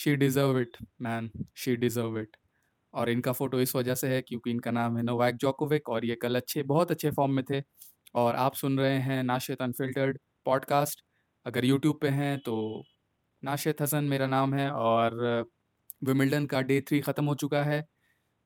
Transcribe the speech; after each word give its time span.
She 0.00 0.14
deserve 0.16 0.58
it 0.60 0.76
man 1.02 1.30
she 1.56 1.76
deserve 1.76 2.18
it 2.20 2.36
और 2.94 3.10
इनका 3.10 3.32
photo 3.32 3.60
इस 3.60 3.74
वजह 3.76 3.94
से 3.94 4.08
है 4.08 4.20
क्योंकि 4.22 4.50
इनका 4.50 4.70
नाम 4.70 4.96
है 4.96 5.02
नोवैक 5.02 5.36
जोकोविक 5.36 5.88
और 5.88 6.04
ये 6.04 6.14
कल 6.22 6.36
अच्छे, 6.36 6.62
बहुत 6.62 6.90
अच्छे 6.90 7.10
फॉर्म 7.10 7.32
में 7.32 7.44
थे। 7.50 7.62
और 8.14 8.36
आप 8.36 8.54
सुन 8.54 8.78
रहे 8.78 8.98
हैं 9.00 9.22
नाशित 9.24 9.62
अनफिल्टर्ड 9.62 10.18
पॉडकास्ट 10.46 11.02
अगर 11.46 11.64
यूट्यूब 11.64 11.98
पे 12.02 12.08
हैं 12.10 12.38
तो 12.40 12.56
नाशित 13.42 13.82
हसन 13.82 14.04
मेरा 14.04 14.26
नाम 14.26 14.54
है 14.54 14.70
और 14.72 15.44
विमिल्डन 16.04 16.46
का 16.46 16.60
डे 16.62 16.80
थ्री 16.80 17.00
ख़त्म 17.00 17.24
हो 17.24 17.34
चुका 17.34 17.62
है। 17.64 17.84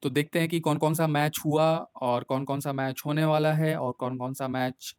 तो 0.03 0.11
देखते 0.11 0.39
हैं 0.41 0.49
कि 0.49 0.61
कौन 0.61 0.79
कौन 0.79 0.95
सा 0.95 1.07
मैच 1.07 1.39
हुआ 1.45 1.67
और 2.03 2.25
कौन 2.25 2.45
कौन 2.45 2.61
सा 2.61 2.73
मैच 2.73 3.03
होने 3.07 3.25
वाला 3.25 3.53
है 3.55 3.77
और 3.77 3.93
कौन 4.01 4.19
कौन 4.19 4.35
सा 4.35 4.49
मैच 4.49 4.95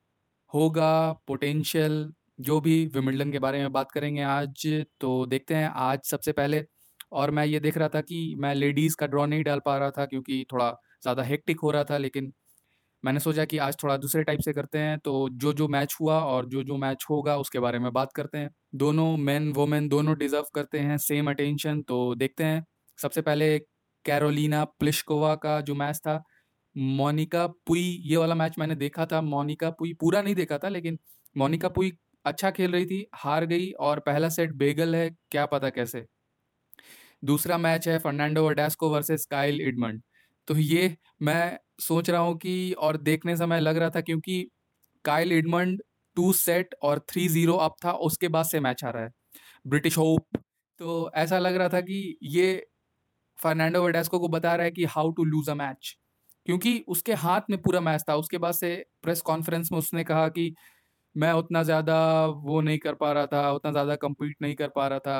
होगा। 0.53 1.11
पोटेंशियल 1.27 2.03
जो 2.39 2.59
भी 2.61 2.85
विमिल्डन 2.95 3.31
के 3.31 3.39
बारे 3.39 3.59
में 3.59 3.71
बात 3.71 3.91
करेंगे 3.91 4.21
आज 4.23 4.65
तो 5.01 5.25
देखते 5.27 5.55
हैं 5.55 5.71
आज 5.81 5.99
सबसे 6.05 6.31
पहले। 6.33 6.63
और 7.13 7.31
मैं 7.31 7.45
ये 7.45 7.59
देख 7.59 7.77
रहा 7.77 7.89
था 7.89 8.01
कि 8.03 8.35
मैं 8.39 8.53
लेडीज़ 8.55 8.95
का 8.95 9.07
ड्रॉ 9.07 9.25
नहीं 9.25 9.43
डाल 9.43 9.59
पा 9.65 9.77
रहा 9.77 9.91
था 9.91 10.05
क्योंकि 10.05 10.45
थोड़ा 10.51 10.69
ज़्यादा 11.03 11.23
हेक्टिक 11.23 11.59
हो 11.59 11.71
रहा 11.71 11.83
था, 11.83 11.97
लेकिन 11.97 12.31
मैंने 13.03 13.19
सोचा 13.19 13.45
कि 13.45 13.57
आज 13.59 13.75
थोड़ा 13.83 13.95
दूसरे 13.97 14.23
टाइप 14.23 14.39
से 14.41 14.53
करते 14.53 14.79
हैं 14.79 14.97
तो 14.99 15.27
जो 15.33 15.53
जो 15.53 15.67
मैच 15.69 15.95
हुआ 16.01 16.19
और 16.21 16.45
जो 16.47 16.63
जो 16.63 16.77
मैच 16.77 17.05
होगा 17.09 17.35
उसके 17.37 17.59
बारे 17.59 17.79
में 17.79 17.91
बात 17.93 18.13
करते 18.15 18.37
हैं। 18.37 18.49
दोनों 18.75 19.15
मैन, 19.19 19.51
वोमेन 19.53 19.87
दोनों 19.89 20.17
डिज़र्व 20.17 20.45
करते 20.55 20.79
हैं, 20.79 20.97
सेम 20.99 21.29
अटेंशन 21.31 21.81
तो 21.83 22.15
देखते 22.15 22.43
हैं। 22.43 22.65
सबसे 22.99 23.21
पहले 23.23 23.57
कैरोलिना 24.05 24.63
प्लिशकोवा 24.65 25.35
का 25.37 25.59
जो 25.61 25.75
मैच 25.75 25.97
था, 25.97 26.23
मोनिका 26.75 27.45
पुई, 27.47 27.81
ये 28.05 28.17
वाला 28.17 28.35
मैच 28.35 28.55
मैंने 28.59 28.75
देखा 28.77 29.05
था, 29.05 29.21
मोनिका 29.23 29.69
पुई 29.71 29.93
पूरा 29.95 30.21
नहीं 30.21 30.35
देखा 30.35 30.57
था, 30.57 30.69
लेकिन 30.69 30.99
मोनिका 31.35 31.69
पुई 31.69 31.91
अच्छा 32.25 32.49
खेल 32.51 32.71
रही 32.71 32.85
थी, 32.85 33.05
हार 33.15 33.45
गई 33.45 33.71
और 33.81 33.99
पहला 34.01 34.29
सेट 34.31 34.53
बेगल 34.55 34.95
है, 34.95 35.09
क्या 35.31 35.45
पता 35.47 35.69
कैसे? 35.71 36.05
दूसरा 37.23 37.57
मैच 37.57 37.87
है 37.87 37.97
Fernando 37.99 38.47
Verdasco 38.47 38.89
versus 38.89 39.25
Kyle 39.27 39.61
Edmund 39.61 40.01
तो 40.47 40.55
ये 40.57 40.95
मैं 41.21 41.57
सोच 41.81 42.09
रहा 42.09 42.21
हूँ 42.21 42.37
कि 42.39 42.71
और 42.79 42.97
देखने 42.99 43.35
समय 43.37 43.59
लग 43.59 43.77
रहा 43.77 43.89
था 43.89 44.01
क्योंकि 44.01 44.47
काइल 45.05 45.33
इडमंड 45.33 45.81
टू 46.17 46.31
सेट 46.35 46.75
और 46.83 46.99
थ्री 47.09 47.27
ज़ीरो 47.29 47.53
अप 47.57 47.75
था, 47.85 47.91
उसके 47.93 48.27
बाद 48.29 48.45
से 48.45 48.59
मैच 48.61 48.83
आ 48.85 48.89
रहा 48.89 49.03
है। 49.03 49.09
British 49.65 49.97
hope. 49.97 50.27
तो 50.79 51.11
ऐसा 51.15 51.39
लग 51.39 51.55
रहा 51.55 51.69
था 51.69 51.81
कि 51.81 52.17
ये 52.25 52.65
फर्नांडो 53.37 53.83
वडास्को 53.83 54.19
को 54.19 54.27
बता 54.29 54.55
रहा 54.55 54.65
है 54.65 54.71
कि 54.71 54.85
how 54.87 55.11
to 55.13 55.23
lose 55.25 55.51
a 55.51 55.53
match. 55.55 55.95
क्योंकि 56.45 56.77
उसके 56.89 57.13
हाथ 57.15 57.41
में 57.49 57.59
पूरा 57.61 57.79
मैच 57.81 58.03
था, 58.09 58.15
उसके 58.15 58.37
बाद 58.39 58.53
से 58.55 58.75
प्रेस 59.03 59.21
कॉन्फ्रेंस 59.23 59.69
में 59.71 59.79
उसने 59.79 60.03
कहा 60.05 60.27
कि 60.29 60.53
मैं 61.15 61.31
उतना 61.33 61.63
ज़्यादा 61.63 61.97
वो 62.27 62.61
नहीं 62.61 62.77
कर 62.79 62.93
पा 62.95 63.11
रहा 63.13 63.25
था 63.27 63.51
उतना 63.53 63.71
ज़्यादा 63.71 63.95
कम्पीट 63.97 64.35
नहीं 64.41 64.55
कर 64.55 64.67
पा 64.71 64.87
रहा 64.87 64.99
था। 65.01 65.19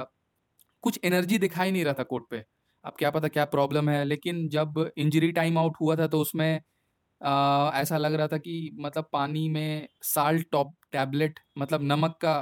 कुछ 0.83 0.99
एनर्जी 1.05 1.37
दिखाई 1.39 1.71
नहीं 1.71 1.85
रहा 1.85 1.93
था 1.95 2.03
कोर्ट 2.05 2.25
पे। 2.31 2.43
अब 2.83 2.93
क्या 2.99 3.11
पता 3.11 3.27
क्या 3.29 3.45
प्रॉब्लम 3.47 3.89
है 3.89 4.03
लेकिन 4.05 4.47
जब 4.49 4.91
इंजरी 4.97 5.31
टाइम 5.33 5.57
आउट 5.59 5.77
हुआ 5.81 5.95
था 5.95 6.07
तो 6.09 6.19
उसमें 6.21 6.61
आ, 7.21 7.71
ऐसा 7.75 7.97
लग 7.97 8.13
रहा 8.15 8.27
था 8.29 8.37
कि 8.39 8.71
मतलब 8.77 9.05
पानी 9.13 9.47
में 9.49 9.87
साल्ट 10.05 10.47
टॉप 10.51 10.73
टैबलेट 10.93 11.39
मतलब 11.57 11.81
नमक 11.83 12.17
का 12.21 12.35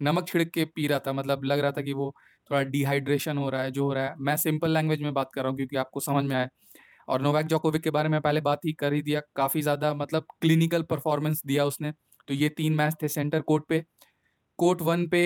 नमक 0.00 0.28
छिड़क 0.28 0.50
के 0.54 0.64
पी 0.66 0.86
रहा 0.86 0.98
था। 1.00 1.12
मतलब 1.14 1.44
लग 1.44 1.58
रहा 1.60 1.72
था 1.72 1.82
कि 1.82 1.92
वो 1.94 2.12
थोड़ा 2.50 2.62
डिहाइड्रेशन 2.66 3.38
हो 3.38 3.48
रहा 3.50 3.62
है 3.62 3.70
जो 3.72 3.84
हो 3.84 3.92
रहा 3.94 4.04
है। 4.04 4.14
मैं 4.20 4.36
सिंपल 4.38 4.72
लैंग्वेज 4.72 5.02
में 5.02 5.12
बात 5.14 5.30
कर 5.34 5.42
रहा 5.42 5.50
हूँ 5.50 5.56
क्योंकि 5.56 5.76
आपको 5.78 6.00
समझ 6.02 6.24
में 6.24 6.36
आए। 6.36 6.48
और 7.08 7.22
नोवैक 7.22 7.46
जोकोविक 7.48 7.82
के 7.82 7.90
बारे 7.92 8.08
में 8.08 8.20
पहले 8.22 8.40
बात 8.42 8.60
ही 8.66 8.72
कर 8.74 8.92
ही 8.94 9.02
दिया। 9.02 9.20
काफ़ी 9.36 9.62
ज़्यादा 9.62 9.94
मतलब 9.96 10.26
क्लिनिकल 10.42 10.82
परफॉर्मेंस 10.86 11.42
दिया 11.46 11.64
उसने। 11.66 11.92
तो 12.28 12.34
ये 12.34 12.48
तीन 12.50 12.74
मैच 12.76 12.94
थे 13.02 13.08
सेंटर 13.08 13.40
कोर्ट 13.42 13.64
पे। 13.68 13.84
कोर्ट 14.58 14.82
वन 14.82 15.06
पे 15.08 15.22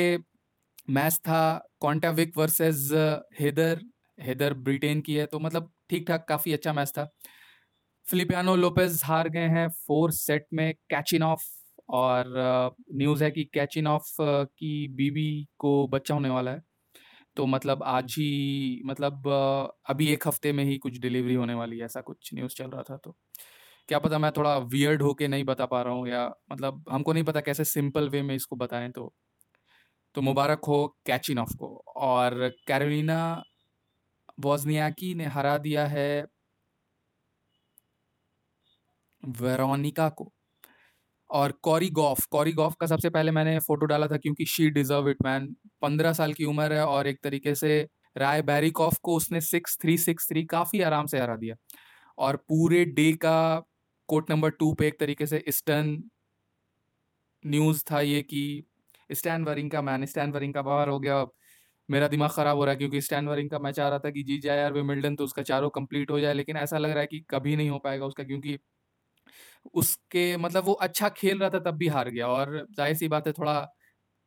मैच 0.90 1.16
था 1.28 1.40
कॉन्टाविक 1.80 2.38
वर्सेस 2.38 2.88
हेदर। 3.40 3.80
हेदर 4.18 4.54
ब्रिटेन 4.56 5.00
की 5.02 5.14
है 5.14 5.26
तो 5.26 5.38
मतलब 5.40 5.72
ठीक 5.90 6.08
ठाक 6.08 6.26
काफ़ी 6.28 6.52
अच्छा 6.52 6.72
मैच 6.72 6.90
था। 6.98 7.08
फिलिपियानो 8.06 8.54
लोपेज 8.56 9.00
हार 9.04 9.28
गए 9.30 9.48
हैं 9.50 9.68
फोर 9.86 10.12
सेट 10.12 10.46
में 10.54 10.72
कैचिन 10.90 11.22
ऑफ़ 11.22 11.42
और 11.92 12.26
न्यूज़ 12.94 13.24
है 13.24 13.30
कि 13.30 13.44
कैचिन 13.54 13.86
ऑफ़ 13.88 14.10
की 14.20 14.88
बीबी 14.96 15.28
को 15.60 15.72
बच्चा 15.88 16.14
होने 16.14 16.28
वाला 16.30 16.50
है। 16.50 16.62
तो 17.36 17.46
मतलब 17.46 17.82
आज 17.86 18.14
ही 18.18 18.82
मतलब 18.86 19.28
अभी 19.90 20.08
एक 20.12 20.26
हफ़्ते 20.28 20.52
में 20.52 20.64
ही 20.64 20.78
कुछ 20.78 20.98
डिलीवरी 21.00 21.34
होने 21.34 21.54
वाली 21.54 21.78
है, 21.78 21.84
ऐसा 21.86 22.00
कुछ 22.02 22.30
न्यूज़ 22.34 22.54
चल 22.56 22.70
रहा 22.70 22.82
था 22.90 22.96
तो। 22.98 23.16
क्या 23.88 23.98
पता 23.98 24.18
मैं 24.18 24.30
थोड़ा 24.32 24.56
वियर्ड 24.66 25.02
होके 25.02 25.28
नहीं 25.28 25.44
बता 25.44 25.66
पा 25.66 25.82
रहा 25.82 25.94
हूँ 25.94 26.08
या 26.08 26.26
मतलब 26.52 26.84
हमको 26.90 27.12
नहीं 27.12 27.24
पता 27.24 27.40
कैसे 27.40 27.64
सिंपल 27.66 28.08
वे 28.08 28.22
में 28.22 28.34
इसको 28.34 28.56
बताएँ 28.56 28.90
तो। 28.90 29.12
तो 30.14 30.22
मुबारक 30.22 30.64
हो 30.64 30.86
कैचिन 31.06 31.38
ऑफ़ 31.38 31.56
को 31.56 31.68
और 31.98 32.48
कैरोलिना 32.66 33.18
वॉजनियाकी 34.40 35.14
ने 35.14 35.26
हरा 35.28 35.56
दिया 35.58 35.86
है 35.88 36.08
वेरोनिका 39.22 40.08
को 40.12 40.30
और 41.30 41.52
कॉरी 41.62 41.88
गॉफ 41.90 42.24
कॉरी 42.30 42.52
गॉफ 42.52 42.74
का 42.80 42.86
सबसे 42.86 43.10
पहले 43.10 43.30
मैंने 43.30 43.58
फ़ोटो 43.60 43.86
डाला 43.86 44.06
था 44.06 44.16
क्योंकि 44.16 44.44
शी 44.46 44.68
डिजर्व 44.70 45.08
इट 45.10 45.16
मैन 45.24 45.46
पंद्रह 45.82 46.12
साल 46.12 46.32
की 46.32 46.44
उम्र 46.44 46.72
है 46.72 46.86
और 46.86 47.06
एक 47.06 47.18
तरीके 47.24 47.54
से 47.54 47.80
राय 48.16 48.42
बैरिकॉफ 48.42 48.96
को 49.02 49.16
उसने 49.16 49.40
सिक्स 49.40 49.78
थ्री 49.82 49.96
सिक्स 49.98 50.28
थ्री 50.28 50.44
काफ़ी 50.46 50.80
आराम 50.82 51.06
से 51.06 51.20
हरा 51.20 51.36
दिया। 51.36 51.54
और 52.18 52.36
पूरे 52.48 52.84
डे 52.86 53.12
का 53.16 53.36
कोर्ट 54.08 54.30
नंबर 54.30 54.50
टू 54.52 54.72
पे 54.74 54.86
एक 54.88 54.98
तरीके 55.00 55.26
से 55.26 55.42
ईस्टर्न 55.48 55.96
न्यूज़ 57.44 57.82
था 57.90 58.00
ये 58.02 58.20
कि 58.24 58.42
स्टैन 59.10 59.44
वरिंग 59.44 59.70
का 59.70 59.80
मैन 59.82 60.04
स्टैन 60.06 60.32
वरिंग 60.32 60.54
का 60.54 60.62
बाहर 60.62 60.88
हो 60.88 60.98
गया। 61.00 61.24
मेरा 61.88 62.08
दिमाग 62.08 62.30
ख़राब 62.32 62.56
हो 62.56 62.64
रहा 62.64 62.72
है 62.72 62.78
क्योंकि 62.78 63.00
स्टैन 63.02 63.28
वरिंग 63.28 63.50
का 63.50 63.58
मैं 63.58 63.72
चाह 63.72 63.88
रहा 63.88 63.98
था 64.00 64.10
कि 64.10 64.22
जीत 64.22 64.42
जाए 64.42 64.58
यार 64.58 64.72
विमिल्टन 64.72 65.16
तो 65.16 65.24
उसका 65.24 65.42
चारों 65.44 65.70
कंप्लीट 65.70 66.10
हो 66.10 66.20
जाए, 66.20 66.34
लेकिन 66.34 66.56
ऐसा 66.58 66.78
लग 66.78 66.90
रहा 66.90 67.00
है 67.00 67.06
कि 67.06 67.20
कभी 67.30 67.56
नहीं 67.56 67.70
हो 67.70 67.78
पाएगा 67.80 68.06
उसका 68.06 68.24
क्योंकि 68.24 68.58
उसके 69.74 70.36
मतलब 70.38 70.64
वो 70.64 70.72
अच्छा 70.82 71.08
खेल 71.10 71.38
रहा 71.38 71.50
था 71.50 71.58
तब 71.60 71.76
भी 71.78 71.86
हार 71.88 72.08
गया। 72.10 72.26
और 72.28 72.56
ज़ाहिर 72.76 72.94
सी 72.96 73.08
बात 73.08 73.26
है 73.26 73.32
थोड़ा 73.32 73.54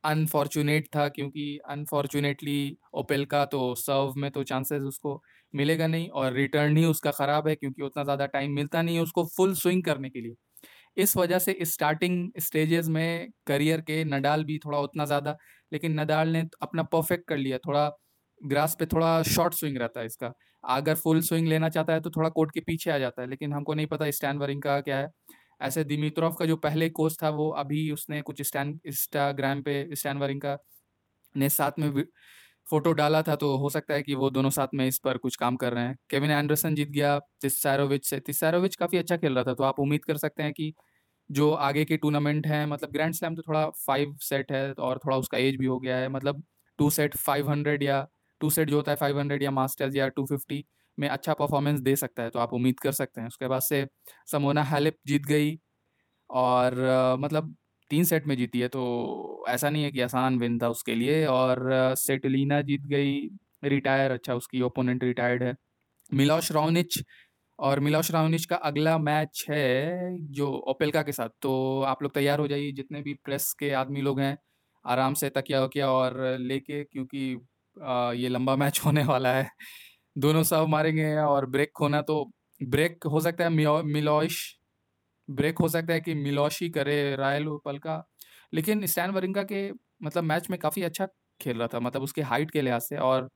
अनफॉर्चुनेट 0.06 0.88
था 0.96 1.08
क्योंकि 1.10 1.58
अनफॉर्चुनेटली 1.70 2.78
ओपेल 2.96 3.26
का 3.26 3.44
तो 3.48 3.74
सर्व 3.78 4.14
में 4.18 4.30
तो 4.32 4.44
चांसेस 4.46 4.82
उसको 4.84 5.22
मिलेगा 5.54 5.88
नहीं 5.88 6.10
और 6.12 6.34
रिटर्न 6.34 6.78
ही 6.78 6.86
उसका 6.86 7.12
ख़राब 7.14 7.48
है 7.48 7.56
क्योंकि 7.56 7.82
उतना 7.84 8.04
ज़्यादा 8.04 8.26
टाइम 8.28 8.52
मिलता 8.52 8.82
नहीं 8.82 8.96
है 8.96 9.02
उसको 9.04 9.24
फुल 9.38 9.54
स्विंग 9.56 9.84
करने 9.84 10.10
के 10.10 10.22
लिए। 10.22 10.36
इस 10.98 11.16
वजह 11.18 11.40
से 11.40 11.58
स्टार्टिंग 11.64 12.30
स्टेजेस 12.40 12.88
में 12.90 13.30
करियर 13.48 13.82
के 13.82 14.04
नडाल 14.06 14.44
भी 14.46 14.58
थोड़ा 14.60 14.80
उतना 14.80 15.06
ज़्यादा, 15.06 15.36
लेकिन 15.72 16.00
नडाल 16.00 16.30
ने 16.30 16.44
अपना 16.62 16.84
परफेक्ट 16.86 17.28
कर 17.28 17.38
लिया, 17.38 17.58
थोड़ा 17.60 17.90
ग्रास 18.42 18.76
पे 18.80 18.86
थोड़ा 18.88 19.22
शॉर्ट 19.26 19.54
स्विंग 19.54 19.78
रहता 19.78 20.00
है 20.00 20.06
इसका। 20.06 20.32
अगर 20.64 20.96
फुल 20.96 21.20
स्विंग 21.22 21.48
लेना 21.48 21.70
चाहता 21.70 21.94
है 21.94 22.00
तो 22.02 22.10
थोड़ा 22.12 22.30
कोर्ट 22.32 22.52
के 22.54 22.60
पीछे 22.62 22.92
आ 22.92 22.98
जाता 22.98 23.22
है, 23.22 23.28
लेकिन 23.30 23.54
हमको 23.54 23.74
नहीं 23.74 23.88
पता 23.88 24.10
स्टैन 24.12 24.38
वरिंग 24.38 24.62
का 24.64 24.80
क्या 24.82 24.98
है। 24.98 25.08
ऐसे 25.62 25.84
दिमित्रोव 25.86 26.34
का 26.36 26.46
जो 26.46 26.56
पहले 26.58 26.90
कोच 26.92 27.18
था, 27.24 27.30
वो 27.32 27.50
अभी 27.54 27.90
उसने 27.92 28.22
कुछ 28.24 28.42
स्टैंड 28.44 28.80
इंस्टाग्राम 28.86 29.62
पे, 29.64 29.88
स्टैन 29.94 30.18
वरिंग 30.18 30.42
का 30.42 30.58
ने 31.36 31.50
साथ 31.52 31.80
में 31.80 32.04
फ़ोटो 32.68 32.92
डाला 32.94 33.22
था 33.24 33.36
तो 33.38 33.56
हो 33.58 33.70
सकता 33.70 33.94
है 33.94 34.04
कि 34.04 34.16
वो 34.16 34.30
दोनों 34.32 34.50
साथ 34.52 34.68
में 34.76 34.88
इस 34.88 35.00
पर 35.00 35.18
कुछ 35.20 35.36
काम 35.38 35.56
कर 35.58 35.74
रहे 35.74 35.84
हैं। 35.86 35.96
केविन 36.10 36.32
एंडरसन 36.32 36.76
जीत 36.76 36.90
गया, 36.90 37.18
तिस्सारोविच 37.42 38.06
से, 38.08 38.20
तिस्सारोविच 38.22 38.76
काफ़ी 38.78 38.98
अच्छा 38.98 39.18
खेल 39.18 39.36
रहा 39.36 39.44
था 39.46 39.54
तो 39.54 39.64
आप 39.64 39.80
उम्मीद 39.80 40.06
कर 40.06 40.18
सकते 40.18 40.44
हैं 40.44 40.54
कि 40.54 40.74
जो 41.30 41.52
आगे 41.62 41.86
के 41.86 41.98
टूर्नामेंट 41.98 42.48
हैं 42.48 42.66
मतलब 42.68 42.92
ग्रैंड 42.92 43.14
स्लैम 43.16 43.36
तो 43.36 43.42
थोड़ा 43.44 43.66
फाइव 43.80 44.16
सेट 44.22 44.52
है, 44.52 44.72
और 44.74 45.00
थोड़ा 45.00 45.18
उसका 45.18 45.38
एज 45.40 45.56
भी 45.58 45.66
हो 45.68 45.80
गया 45.80 45.98
है 45.98 46.10
मतलब 46.10 46.44
टू 46.80 46.90
सेट 46.92 47.16
फाइव 47.18 47.50
हंड्रेड 47.52 47.84
या 47.84 48.08
टू 48.42 48.50
सेट 48.52 48.70
जो 48.70 48.76
होता 48.78 48.92
है 48.92 48.98
फाइव 48.98 49.20
हंड्रेड 49.20 49.44
या 49.44 49.52
मास्टर्स 49.54 49.96
या 49.96 50.08
टू 50.10 50.26
फिफ्टी 50.28 50.66
में 50.98 51.08
अच्छा 51.10 51.34
परफॉर्मेंस 51.36 51.80
दे 51.82 51.96
सकता 51.98 52.24
है 52.24 52.30
तो 52.30 52.40
आप 52.40 52.54
उम्मीद 52.54 52.80
कर 52.80 52.92
सकते 52.94 53.22
हैं। 53.22 53.28
उसके 53.28 53.48
बाद 53.48 53.62
से 53.64 53.86
समोना 54.28 54.64
हैलिप 54.66 54.98
जीत 55.08 55.26
गई 55.28 55.58
और 56.30 56.76
मतलब 57.20 57.56
तीन 57.92 58.04
सेट 58.06 58.28
में 58.28 58.36
जीती 58.38 58.60
है 58.60 58.68
तो 58.70 59.46
ऐसा 59.50 59.70
नहीं 59.70 59.84
है 59.84 59.92
कि 59.92 60.02
आसान 60.02 60.38
विन 60.40 60.58
था 60.60 60.70
उसके 60.70 60.96
लिए 60.96 61.26
और 61.28 61.70
सेटलिना 61.98 62.62
जीत 62.64 62.82
गई 62.88 63.20
रिटायर 63.66 64.12
अच्छा 64.12 64.36
उसकी 64.36 64.62
ओपोनेंट 64.64 65.04
रिटायर्ड 65.04 65.44
है। 65.44 65.56
मिलोश 66.12 66.52
राउनिच 66.52 67.00
और 67.60 67.80
मिलोश 67.82 68.12
राउनिच 68.12 68.46
का 68.46 68.56
अगला 68.66 68.98
मैच 69.00 69.46
है 69.50 70.18
जो 70.34 70.48
ओपेल्का 70.70 71.02
के 71.04 71.12
साथ 71.12 71.30
तो 71.42 71.82
आप 71.84 72.04
लोग 72.04 72.14
तैयार 72.14 72.40
हो 72.40 72.48
जाइए, 72.48 72.72
जितने 72.74 73.02
भी 73.02 73.14
प्रेस 73.26 73.54
के 73.60 73.72
आदमी 73.74 74.02
लोग 74.02 74.20
हैं, 74.20 74.38
आराम 74.86 75.14
से 75.16 75.30
तकिया 75.32 75.64
वकिया 75.64 75.92
और 75.92 76.18
लेके, 76.40 76.84
क्योंकि 76.86 77.20
ये 78.18 78.30
लंबा 78.30 78.56
मैच 78.58 78.82
होने 78.86 79.04
वाला 79.06 79.34
है। 79.34 79.50
दोनों 80.16 80.44
सब 80.44 80.66
मारेंगे 80.70 81.16
और 81.18 81.46
ब्रेक 81.48 81.72
होना 81.82 82.02
तो 82.02 82.24
ब्रेक 82.62 83.04
हो 83.06 83.20
सकता 83.22 83.44
है 83.44 83.50
मिलोश। 83.86 84.38
ब्रेक 85.28 85.60
हो 85.60 85.68
सकता 85.70 85.94
है 85.94 86.02
कि 86.02 86.14
मिलोशी 86.16 86.70
करे 86.70 87.16
रायल 87.18 87.48
पल 87.66 87.78
का। 87.80 88.04
लेकिन 88.54 88.86
स्टैन 88.88 89.12
वरिंगा 89.12 89.44
के 89.44 89.70
मतलब 90.04 90.24
मैच 90.24 90.50
में 90.52 90.60
काफ़ी 90.60 90.84
अच्छा 90.84 91.08
खेल 91.40 91.58
रहा 91.60 91.68
था 91.68 91.80
मतलब 91.80 92.04
उसके 92.04 92.22
हाइट 92.24 92.52
के 92.52 92.62
लिहाज 92.62 92.82
से 92.84 92.98
और 93.00 93.30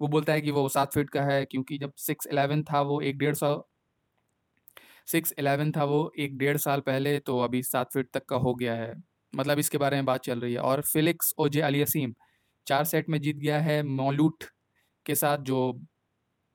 वो 0.00 0.08
बोलता 0.08 0.32
है 0.32 0.40
कि 0.40 0.50
वो 0.52 0.68
सात 0.70 0.94
फीट 0.94 1.10
का 1.10 1.22
है 1.24 1.44
क्योंकि 1.46 1.78
जब 1.78 1.92
सिक्स 1.98 2.26
एलेवन 2.28 2.62
था 2.64 2.80
वो 2.82 3.00
एक 3.02 3.18
डेढ़ 3.18 3.34
सौ 3.36 3.54
सिक्स 5.08 5.32
एलेवन 5.38 5.70
था 5.72 5.84
वो 5.84 6.00
एक 6.18 6.36
डेढ़ 6.38 6.56
साल 6.56 6.80
पहले 6.80 7.18
तो 7.20 7.38
अभी 7.40 7.62
सात 7.62 7.92
फीट 7.94 8.08
तक 8.14 8.24
का 8.28 8.36
हो 8.36 8.54
गया 8.54 8.74
है। 8.74 8.92
मतलब 9.32 9.58
इसके 9.58 9.78
बारे 9.78 9.96
में 9.96 10.04
बात 10.04 10.20
चल 10.24 10.40
रही 10.40 10.52
है 10.54 10.60
और 10.62 10.80
फिलिक्स 10.84 11.32
ओजे 11.38 11.60
अलियसीम 11.62 12.12
चार 12.66 12.84
सेट 12.84 13.08
में 13.10 13.20
जीत 13.20 13.36
गया 13.36 13.60
है। 13.60 13.82
मोलूट 13.84 14.44
के 15.06 15.14
साथ 15.14 15.38
जो 15.44 15.60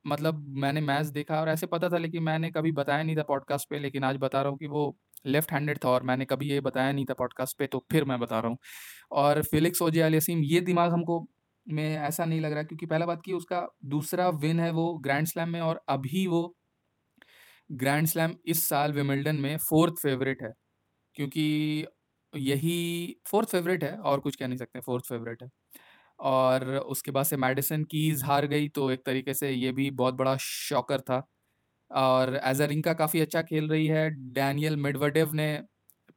मतलब 0.09 0.45
मैंने 0.57 0.81
मैच 0.81 1.07
देखा 1.07 1.39
और 1.41 1.49
ऐसे 1.49 1.67
पता 1.67 1.89
था 1.89 1.97
लेकिन 1.97 2.23
मैंने 2.23 2.51
कभी 2.51 2.71
बताया 2.73 3.03
नहीं 3.03 3.15
था 3.17 3.23
पॉडकास्ट 3.23 3.69
पे, 3.69 3.79
लेकिन 3.79 4.03
आज 4.03 4.17
बता 4.17 4.41
रहा 4.41 4.49
हूँ 4.49 4.57
कि 4.57 4.67
वो 4.67 4.95
लेफ़्ट 5.25 5.51
हैंडेड 5.51 5.79
था 5.85 5.89
और 5.89 6.03
मैंने 6.03 6.25
कभी 6.25 6.49
ये 6.49 6.59
बताया 6.61 6.91
नहीं 6.91 7.05
था 7.05 7.13
पॉडकास्ट 7.13 7.57
पे 7.57 7.67
तो 7.67 7.85
फिर 7.91 8.05
मैं 8.05 8.19
बता 8.19 8.39
रहा 8.39 8.49
हूँ। 8.49 8.57
और 9.11 9.41
फिलिक्स 9.43 9.81
ओजे 9.81 10.01
अलियसीम 10.01 10.43
ये 10.43 10.61
दिमाग 10.61 10.91
हमको 10.91 11.25
में 11.67 11.83
ऐसा 11.97 12.25
नहीं 12.25 12.41
लग 12.41 12.53
रहा 12.53 12.63
क्योंकि 12.63 12.85
पहला 12.85 13.05
बात 13.05 13.21
की 13.25 13.33
उसका 13.33 13.67
दूसरा 13.85 14.29
विन 14.39 14.59
है 14.59 14.71
वो 14.71 14.93
ग्रैंड 14.99 15.27
स्लैम 15.27 15.49
में 15.49 15.61
और 15.61 15.81
अभी 15.89 16.25
वो 16.27 16.43
ग्रैंड 17.71 18.07
स्लैम 18.07 18.33
इस 18.47 18.63
साल 18.69 18.93
विमिल्डन 18.93 19.35
में 19.35 19.57
फोर्थ 19.59 19.95
फेवरेट 20.03 20.43
है। 20.43 20.51
क्योंकि 21.15 21.85
यही 22.33 23.15
फोर्थ 23.27 23.49
फेवरेट 23.49 23.83
है 23.83 23.95
और 23.99 24.19
कुछ 24.19 24.35
कह 24.35 24.47
नहीं 24.47 24.57
सकते 24.57 24.79
फोर्थ 24.79 25.05
फेवरेट 25.09 25.43
है। 25.43 25.49
और 26.19 26.65
उसके 26.77 27.11
बाद 27.11 27.25
से 27.25 27.37
मेडिसन 27.37 27.83
कीज 27.85 28.23
हार 28.25 28.45
गई 28.47 28.67
तो 28.71 28.89
एक 28.91 29.03
तरीके 29.05 29.33
से 29.33 29.51
ये 29.51 29.71
भी 29.73 29.89
बहुत 29.93 30.13
बड़ा 30.15 30.35
शॉकर 30.41 31.01
था। 31.01 31.21
और 31.91 32.35
एज 32.45 32.61
अ 32.61 32.93
काफ़ी 32.93 33.21
अच्छा 33.21 33.41
खेल 33.43 33.69
रही 33.69 33.87
है। 33.87 34.09
डैनियल 34.33 34.77
मिडवर्डेव 34.79 35.33
ने 35.35 35.47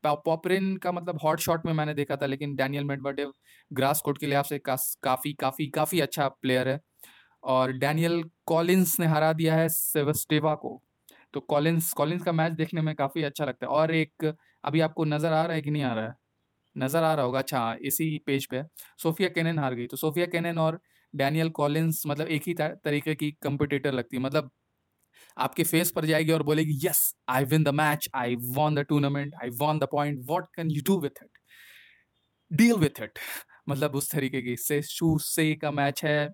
पॉपरिन 0.05 0.77
का 0.79 0.93
मतलब 0.93 1.19
हॉट 1.25 1.41
शॉट 1.41 1.67
में 1.67 1.73
मैंने 1.75 1.95
देखा 1.95 2.17
था, 2.17 2.27
लेकिन 2.27 2.55
डैनियल 2.57 2.85
मेडवर्डेव 2.87 3.33
ग्रास 3.71 4.01
कोर्ट 4.03 4.19
के 4.19 4.27
लिहाज 4.27 4.45
से 4.47 4.59
काफ़ी 4.61 5.33
काफ़ी 5.35 5.67
काफ़ी 5.71 6.01
अच्छा 6.03 6.29
प्लेयर 6.33 6.69
है। 6.69 6.81
और 7.45 7.73
डैनियल 7.75 8.23
कॉलिंस 8.47 8.97
ने 9.01 9.07
हरा 9.09 9.33
दिया 9.35 9.57
है 9.57 9.69
सेवस्टेवा 9.71 10.55
को। 10.57 10.81
तो 11.35 11.41
कॉलिंस 11.43 11.93
कॉलिंस 11.95 12.23
का 12.25 12.33
मैच 12.33 12.53
देखने 12.55 12.83
में 12.83 12.95
काफ़ी 12.97 13.23
अच्छा 13.25 13.45
लगता 13.47 13.67
है। 13.67 13.73
और 13.73 13.95
एक 13.95 14.35
अभी 14.65 14.81
आपको 14.83 15.05
नज़र 15.07 15.33
आ 15.33 15.45
रहा 15.45 15.57
है 15.57 15.63
कि 15.63 15.71
नहीं 15.71 15.83
आ 15.85 15.95
रहा 15.95 16.07
है? 16.07 16.15
नज़र 16.77 17.03
आ 17.03 17.13
रहा 17.15 17.25
होगा। 17.25 17.39
अच्छा 17.39 17.77
इसी 17.83 18.19
पेज 18.27 18.47
पे 18.47 18.63
सोफिया 19.03 19.29
केनन 19.29 19.59
हार 19.59 19.75
गई। 19.75 19.87
तो 19.87 19.97
सोफिया 19.97 20.27
केनन 20.27 20.59
और 20.59 20.81
डैनियल 21.15 21.51
कॉलिंस 21.53 22.03
मतलब 22.07 22.29
एक 22.29 22.43
ही 22.47 22.55
तरीके 22.55 23.15
की 23.15 23.31
कंपिटिटर 23.43 23.93
लगती 23.93 24.17
है। 24.17 24.23
मतलब 24.23 24.51
आपके 25.37 25.65
फेस 25.65 25.91
पर 25.91 26.05
जाएगी 26.05 26.33
और 26.33 26.43
बोलेगी 26.43 26.79
yes 26.85 27.13
I 27.31 27.45
win 27.47 27.65
the 27.65 27.69
match 27.77 28.09
I 28.17 28.37
won 28.57 28.75
the 28.75 28.85
tournament 28.89 29.35
I 29.43 29.51
won 29.59 29.79
the 29.79 29.89
point 29.93 30.21
what 30.29 30.47
can 30.57 30.71
you 30.71 30.83
do 30.87 30.99
with 31.01 31.23
it 31.23 31.39
deal 32.51 32.75
with 32.77 33.03
it 33.03 33.19
मतलब 33.69 33.95
उस 33.97 34.11
तरीके 34.13 34.41
की, 34.43 34.57
से, 34.57 34.81
शू, 34.83 35.19
से 35.21 35.55
का 35.55 35.71
मैच 35.73 36.05
है। 36.05 36.29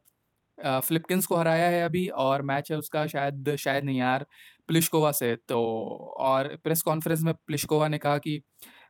फिलिपकिंस 0.58 1.26
को 1.26 1.37
हराया 1.37 1.69
है 1.70 1.82
अभी 1.84 2.06
और 2.19 2.43
मैच 2.43 2.70
है 2.73 2.76
उसका 2.79 3.06
शायद 3.06 3.55
शायद 3.56 3.84
नहीं 3.84 3.99
यार 3.99 4.25
प्लिशकोवा 4.69 5.12
से। 5.12 5.34
तो 5.49 5.58
और 6.20 6.56
प्रेस 6.64 6.82
कॉन्फ्रेंस 6.82 7.20
में 7.23 7.32
प्लिशकोवा 7.46 7.88
ने 7.88 7.99
कहा 7.99 8.19
कि 8.19 8.41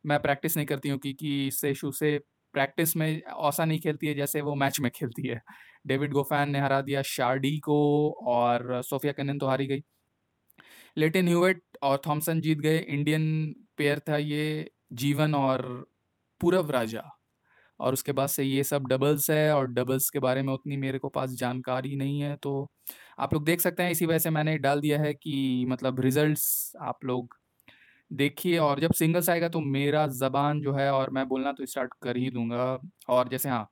मैं 0.06 0.18
प्रैक्टिस 0.22 0.56
नहीं 0.56 0.66
करती 0.66 0.88
हूँ 0.88 0.98
क्योंकि 0.98 1.50
से 1.54 1.74
शू 1.74 1.90
से 1.92 2.18
प्रैक्टिस 2.54 2.96
में 2.96 3.08
ऐसा 3.08 3.64
नहीं 3.64 3.80
खेलती 3.80 4.06
है 4.06 4.14
जैसे 4.14 4.40
वो 4.40 4.54
मैच 4.54 4.80
में 4.80 4.90
खेलती 4.94 5.26
है। 5.28 5.40
डेविड 5.86 6.12
गोफैन 6.12 6.50
ने 6.50 6.60
हरा 6.60 6.80
दिया 6.80 7.02
शार्डी 7.02 7.56
को 7.58 7.78
और 8.28 8.80
सोफिया 8.82 9.12
कनन 9.12 9.38
तो 9.38 9.46
हारी 9.46 9.66
गई। 9.66 9.82
लेटिन 10.96 11.28
ह्यूवेट 11.28 11.62
और 11.82 12.00
थॉमसन 12.06 12.40
जीत 12.40 12.58
गए। 12.58 12.78
इंडियन 12.78 13.54
पेयर 13.78 13.98
था 14.08 14.16
ये 14.16 14.70
जीवन 14.94 15.34
और 15.34 15.62
पूरव 16.40 16.70
राजा 16.70 17.02
और 17.80 17.92
उसके 17.92 18.12
बाद 18.12 18.28
से 18.28 18.44
ये 18.44 18.64
सब 18.64 18.86
डबल्स 18.88 19.30
है 19.30 19.52
और 19.54 19.66
डबल्स 19.68 20.08
के 20.10 20.18
बारे 20.18 20.42
में 20.42 20.52
उतनी 20.54 20.76
मेरे 20.76 20.98
को 20.98 21.08
पास 21.08 21.30
जानकारी 21.30 21.96
नहीं 21.96 22.20
है। 22.22 22.36
तो 22.36 22.68
आप 23.18 23.34
लोग 23.34 23.44
देख 23.44 23.60
सकते 23.60 23.82
हैं 23.82 23.90
इसी 23.90 24.06
वजह 24.06 24.18
से 24.18 24.30
मैंने 24.30 24.56
डाल 24.58 24.80
दिया 24.80 25.00
है 25.00 25.12
कि 25.14 25.64
मतलब 25.68 26.00
रिजल्ट्स 26.00 26.72
आप 26.82 27.04
लोग 27.04 27.36
देखिए, 28.10 28.58
और 28.58 28.80
जब 28.80 28.92
सिंगल्स 28.92 29.28
आएगा 29.30 29.48
तो 29.48 29.60
मेरा 29.60 30.06
ज़बान 30.08 30.60
जो 30.60 30.72
है 30.74 30.90
और 30.92 31.10
मैं 31.10 31.26
बोलना 31.28 31.52
तो 31.52 31.66
स्टार्ट 31.66 31.92
कर 32.02 32.16
ही 32.16 32.30
दूँगा। 32.30 32.78
और 33.08 33.28
जैसे 33.28 33.48
हाँ 33.48 33.68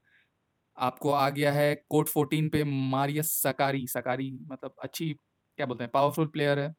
आपको 0.76 1.10
आ 1.12 1.28
गया 1.30 1.52
है 1.52 1.74
कोट 1.90 2.08
फोर्टीन 2.08 2.48
पे 2.50 2.62
मारियस 2.64 3.32
सकारी। 3.42 3.86
सकारी 3.88 4.30
मतलब 4.52 4.74
अच्छी, 4.84 5.08
क्या 5.12 5.66
बोलते 5.66 5.84
हैं, 5.84 5.90
पावरफुल 5.92 6.26
प्लेयर 6.28 6.58
है। 6.58 6.72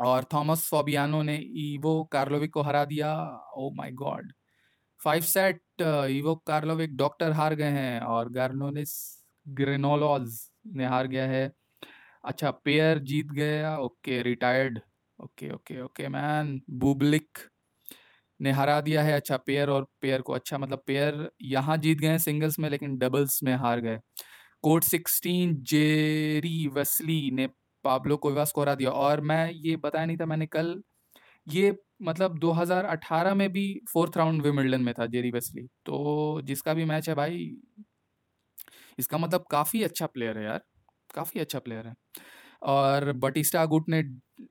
और 0.00 0.24
थॉमस 0.34 0.68
फॉबियानो 0.70 1.22
ने 1.22 1.36
ईवो 1.58 2.02
कार्लोविक 2.12 2.52
को 2.54 2.62
हरा 2.62 2.84
दिया। 2.86 3.14
ओ 3.58 3.70
my 3.76 3.90
God. 3.94 4.32
Five 5.00 5.22
set, 5.24 5.60
Ivo 6.10 6.34
Karlovic 6.46 6.96
doctor 6.96 7.32
हार 7.32 7.54
गए 7.54 7.70
हैं 7.72 8.00
और 8.02 8.30
गार्नोनिस 8.32 8.92
ग्रेनोलॉज 9.46 10.38
ने 10.76 10.86
हार 10.86 11.06
गया 11.08 11.26
है। 11.28 11.50
अच्छा 12.26 12.50
पेयर 12.64 12.98
जीत 13.00 13.26
गया। 13.32 13.76
Okay, 13.78 14.22
retired. 14.22 14.80
Okay 15.18 15.50
okay 15.50 15.80
okay, 15.80 16.08
man. 16.08 16.60
Bublik 16.78 17.38
ने 18.40 18.50
हरा 18.52 18.80
दिया 18.80 19.02
है 19.02 19.12
अच्छा 19.12 19.36
पेयर 19.38 19.68
और 19.70 19.86
पेयर 20.02 20.20
को 20.22 20.32
अच्छा 20.32 20.58
मतलब 20.58 20.82
पेयर 20.86 21.28
यहाँ 21.44 21.76
जीत 21.78 21.98
गए 21.98 22.18
सिंगल्स 22.18 22.58
में, 22.58 22.68
लेकिन 22.70 22.96
डबल्स 22.98 23.42
में 23.42 23.54
हार 23.56 23.80
गए। 23.80 23.98
कोर्ट 24.62 24.84
सिक्सटीन, 24.84 25.54
जेरी 25.64 26.66
वेस्ली 26.74 27.20
ने 27.32 27.46
पाब्लो 27.84 28.16
कोवास 28.18 28.52
को 28.52 28.60
हरा 28.62 28.74
दिया। 28.74 28.90
और 28.92 29.20
मैं 29.22 29.50
ये 29.52 29.76
बताया 29.78 30.06
नहीं 30.06 30.16
था 30.16 30.26
मैंने 30.26 30.46
कल, 30.48 30.82
ये 31.46 31.76
मतलब 32.02 32.38
2018 32.40 33.34
में 33.34 33.48
भी 33.52 33.66
फोर्थ 33.92 34.16
राउंड 34.16 34.42
विमिल्डन 34.42 34.82
में 34.82 34.94
था 34.94 35.06
जेरी 35.08 35.30
वेस्ली। 35.32 35.66
तो 35.86 36.40
जिसका 36.44 36.74
भी 36.74 36.84
मैच 36.86 37.08
है 37.08 37.14
भाई, 37.16 37.50
इसका 38.98 39.18
मतलब 39.18 39.44
काफ़ी 39.50 39.82
अच्छा 39.84 40.06
प्लेयर 40.08 40.38
है 40.38 40.44
यार, 40.44 40.60
काफ़ी 41.14 41.40
अच्छा 41.40 41.58
प्लेयर 41.60 41.86
है। 41.86 41.94
और 42.64 43.12
बटिस्टा 43.14 43.64
गुट 43.66 43.88
ने 43.88 44.02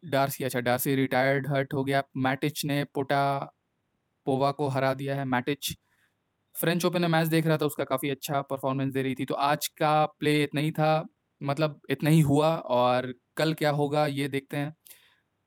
डार्सी 0.05 0.43
अच्छा 0.43 0.59
डार्सी 0.61 0.95
रिटायर्ड, 0.95 1.47
हर्ट 1.49 1.73
हो 1.73 1.83
गया। 1.83 2.03
मैटिच 2.17 2.65
ने 2.65 2.83
पोटा 2.85 3.23
पोवा 4.27 4.51
को 4.51 4.67
हरा 4.67 4.93
दिया 4.93 5.15
है। 5.15 5.25
मैटिच, 5.25 5.73
फ्रेंच 6.55 6.85
ओपन 6.85 7.01
में 7.01 7.07
मैच 7.09 7.27
देख 7.27 7.47
रहा 7.47 7.57
था, 7.57 7.65
उसका 7.65 7.83
काफ़ी 7.83 8.09
अच्छा 8.09 8.41
परफॉर्मेंस 8.43 8.93
दे 8.93 9.01
रही 9.03 9.15
थी। 9.15 9.25
तो 9.25 9.33
आज 9.35 9.67
का 9.69 10.05
प्ले 10.19 10.41
इतना 10.43 10.61
ही 10.61 10.71
था 10.71 11.05
मतलब 11.41 11.79
इतना 11.89 12.09
ही 12.09 12.19
हुआ 12.21 12.55
और 12.57 13.13
कल 13.37 13.53
क्या 13.53 13.71
होगा, 13.71 14.05
ये 14.07 14.27
देखते 14.27 14.57
हैं। 14.57 14.73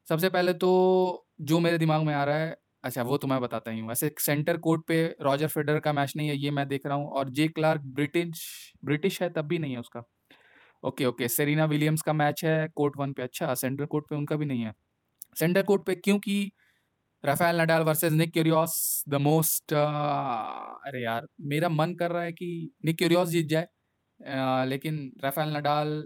सबसे 0.08 0.28
पहले 0.28 0.52
तो 0.54 1.26
जो 1.40 1.58
मेरे 1.60 1.78
दिमाग 1.78 2.02
में 2.02 2.14
आ 2.14 2.24
रहा 2.24 2.38
है 2.38 2.56
अच्छा 2.84 3.02
वो 3.02 3.16
तो 3.18 3.26
मैं 3.28 3.40
बताता 3.40 3.70
ही 3.70 3.80
हूँ। 3.80 3.90
ऐसे 3.92 4.10
सेंटर 4.20 4.56
कोर्ट 4.58 4.82
पे 4.88 5.02
रॉजर 5.22 5.48
फेडर 5.48 5.78
का 5.80 5.92
मैच 5.92 6.12
नहीं 6.16 6.28
है, 6.28 6.36
ये 6.36 6.50
मैं 6.50 6.66
देख 6.68 6.86
रहा 6.86 6.96
हूँ। 6.96 7.08
और 7.10 7.30
जे 7.30 7.48
क्लार्क 7.48 7.82
ब्रिटिश 7.94 8.44
ब्रिटिश 8.84 9.20
है 9.22 9.30
तब 9.30 9.46
भी 9.46 9.58
नहीं 9.58 9.72
है 9.72 9.80
उसका। 9.80 10.02
Okay 10.82 11.04
okay. 11.04 11.28
सेरिना 11.28 11.64
विलियम्स 11.66 12.02
का 12.02 12.12
मैच 12.12 12.44
है 12.44 12.68
कोर्ट 12.76 12.96
वन 12.98 13.12
पे। 13.12 13.22
अच्छा 13.22 13.54
सेंटर 13.54 13.84
कोर्ट 13.86 14.06
पे 14.10 14.16
उनका 14.16 14.36
भी 14.36 14.44
नहीं 14.46 14.62
है। 14.64 14.72
सेंटर 15.36 15.62
कोर्ट 15.62 15.84
पे 15.86 15.94
क्योंकि 15.96 16.52
Rafael 17.24 17.60
Nadal 17.60 17.82
versus 17.84 18.12
Nick 18.12 18.32
Kyrgios 18.32 19.04
the 19.08 19.14
most 19.22 19.74
अरे 19.74 21.02
यार, 21.04 21.26
मेरा 21.42 21.68
मन 21.68 21.94
कर 21.96 22.10
रहा 22.12 22.22
है 22.22 22.32
कि 22.32 22.70
निक 22.84 22.98
क्यूरियोस 22.98 23.28
जीत 23.28 23.46
जाए 23.48 23.66
लेकिन 24.68 25.12
राफेल 25.24 25.56
नडाल 25.56 26.02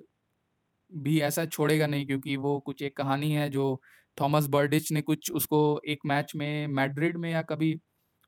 भी 0.93 1.21
ऐसा 1.23 1.45
छोड़ेगा 1.47 1.87
नहीं 1.87 2.07
क्योंकि 2.07 2.37
वो 2.38 2.59
कुछ 2.61 2.83
एक 2.83 2.97
कहानी 2.97 3.33
है 3.33 3.49
जो 3.50 3.81
थॉमस 4.19 4.47
बर्डिच 4.49 4.91
ने 4.93 5.02
कुछ 5.02 5.31
उसको 5.33 5.61
एक 5.88 6.00
मैच 6.07 6.33
में 6.37 6.67
मैड्रिड 6.69 7.17
में 7.19 7.31
या 7.33 7.43
कभी 7.43 7.75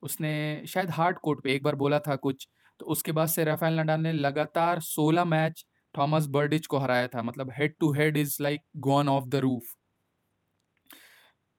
उसने 0.02 0.32
शायद 0.68 0.90
हार्ड 0.90 1.18
कोर्ट 1.18 1.42
पे 1.44 1.54
एक 1.54 1.62
बार 1.62 1.74
बोला 1.76 1.98
था 2.00 2.16
कुछ 2.18 2.48
तो 2.80 2.86
उसके 2.86 3.12
बाद 3.12 3.28
से 3.28 3.44
राफेल 3.44 3.80
नडाल 3.80 4.00
ने 4.00 4.12
लगातार 4.12 4.80
16 4.82 5.24
मैच 5.26 5.64
थॉमस 5.94 6.26
बर्डिच 6.30 6.66
को 6.66 6.78
हराया 6.78 7.08
था। 7.08 7.22
मतलब 7.22 7.50
head 7.58 7.74
to 7.80 7.92
head 7.94 8.16
is 8.16 8.36
like 8.42 8.60
gone 8.82 9.08
off 9.08 9.28
the 9.28 9.34
roof 9.42 9.74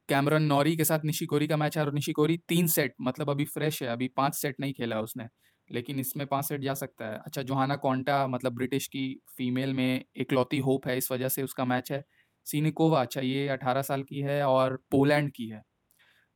Cameron 0.10 0.44
Norrie 0.44 0.76
के 0.78 0.84
साथ 0.86 1.00
निशिकोरी 1.06 1.48
का 1.48 1.58
मैच 1.58 1.78
है 1.78 1.84
और 1.84 1.92
निशिकोरी 1.94 2.38
तीन 2.50 2.68
सेट 2.68 2.94
मतलब 3.02 3.30
अभी 3.30 3.46
फ्रेश 3.46 3.82
है, 3.84 3.88
अभी 3.90 4.08
पाँच 4.18 4.36
सेट 4.36 4.56
नहीं 4.60 4.74
खेला 4.74 5.00
उसने। 5.02 5.28
लेकिन 5.70 6.00
इसमें 6.00 6.26
पाँच 6.28 6.46
सेट 6.46 6.62
जा 6.62 6.74
सकता 6.74 7.06
है। 7.06 7.18
अच्छा 7.26 7.42
जोहाना 7.44 7.76
कॉन्टा 7.78 8.26
मतलब 8.28 8.54
ब्रिटिश 8.56 8.88
की 8.88 9.06
फीमेल 9.38 9.74
में 9.74 10.04
इकलौती 10.18 10.58
होप 10.60 10.88
है, 10.88 10.98
इस 10.98 11.12
वजह 11.12 11.30
से 11.30 11.44
उसका 11.44 11.66
मैच 11.66 11.92
है। 11.92 12.04
सीनिकोवा 12.48 13.02
अच्छा 13.02 13.22
ये 13.22 13.48
अठारह 13.50 13.82
साल 13.84 14.04
की 14.04 14.22
है 14.22 14.44
और 14.46 14.78
पोलैंड 14.92 15.32
की 15.32 15.48
है। 15.50 15.62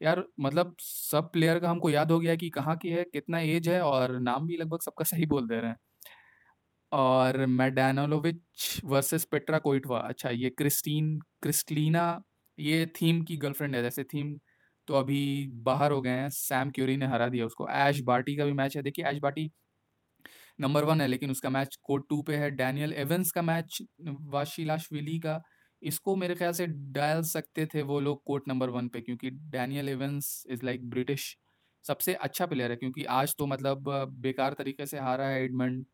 यार 0.01 0.23
मतलब 0.41 0.75
सब 0.81 1.31
प्लेयर 1.33 1.59
का 1.59 1.69
हमको 1.69 1.89
याद 1.89 2.11
हो 2.11 2.19
गया 2.19 2.35
कि 2.35 2.49
कहाँ 2.51 2.75
की 2.77 2.89
है, 2.89 3.03
कितना 3.05 3.39
एज 3.41 3.69
है 3.69 3.81
और 3.83 4.19
नाम 4.21 4.47
भी 4.47 4.57
लगभग 4.57 4.81
सबका 4.81 5.05
सही 5.05 5.25
बोल 5.27 5.47
दे 5.47 5.59
रहे 5.59 5.71
हैं। 5.71 5.77
और 6.91 7.45
मैडानोलोविच 7.47 8.79
वर्सेस 8.85 9.25
पेट्रा 9.31 9.57
कोइटवा। 9.59 9.99
अच्छा 9.99 10.29
ये 10.31 10.49
क्रिस्टीन 10.51 11.17
क्रिस्टलीना 11.43 12.21
ये 12.57 12.85
थीम 12.95 13.21
की 13.23 13.37
गर्लफ्रेंड 13.37 13.75
है, 13.75 13.81
जैसे 13.83 14.03
थीम 14.05 14.37
तो 14.87 14.93
अभी 14.95 15.47
बाहर 15.63 15.91
हो 15.91 16.01
गए 16.01 16.09
हैं, 16.11 16.29
सैम 16.31 16.69
क्यूरी 16.71 16.95
ने 16.97 17.07
हरा 17.07 17.27
दिया 17.29 17.45
उसको। 17.45 17.67
ऐश 17.69 17.99
बाटी 18.03 18.35
का 18.35 18.45
भी 18.45 18.53
मैच 18.53 18.75
है, 18.77 18.83
देखिए 18.83 19.05
ऐश 19.05 19.19
बाटी 19.21 19.49
नंबर 20.59 20.83
वन 20.85 21.01
है, 21.01 21.07
लेकिन 21.07 21.31
उसका 21.31 21.49
मैच 21.49 21.75
कोर्ट 21.83 22.05
टू 22.09 22.21
पे 22.23 22.35
है। 22.37 22.49
डैनियल 22.51 22.93
एवेंस 22.95 23.31
का 23.31 23.41
मैच 23.43 23.77
वाशिलाशविली 24.01 25.17
का, 25.19 25.39
इसको 25.81 26.15
मेरे 26.15 26.35
ख्याल 26.35 26.53
से 26.53 26.67
डाल 26.67 27.21
सकते 27.25 27.65
थे 27.65 27.81
वो 27.83 27.99
लोग 27.99 28.21
कोर्ट 28.25 28.47
नंबर 28.47 28.69
वन 28.69 28.87
पे, 28.87 29.01
क्योंकि 29.01 29.29
Daniel 29.29 29.89
Evans 29.89 30.43
is 30.49 30.65
like 30.65 30.89
British 30.89 31.35
सबसे 31.85 32.13
अच्छा 32.15 32.45
प्लेयर 32.45 32.71
है, 32.71 32.77
क्योंकि 32.77 33.03
आज 33.05 33.35
तो 33.37 33.45
मतलब 33.47 33.89
बेकार 34.19 34.53
तरीके 34.53 34.85
से 34.85 34.99
हारा 34.99 35.27
है 35.27 35.43
एडमंड। 35.43 35.85